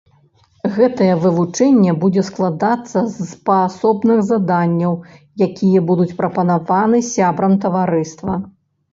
Гэтае 0.75 1.07
вывучэнне 1.23 1.91
будзе 2.03 2.21
складацца 2.29 3.03
з 3.17 3.27
паасобных 3.49 4.23
заданняў, 4.29 4.93
якія 5.47 5.83
будуць 5.91 6.15
прапанаваны 6.23 7.03
сябрам 7.09 7.53
таварыства. 7.67 8.33